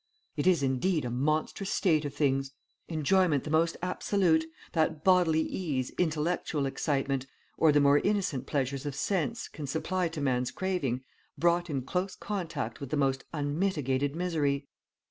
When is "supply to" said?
9.67-10.19